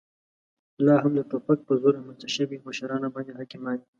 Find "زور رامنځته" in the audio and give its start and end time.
1.81-2.27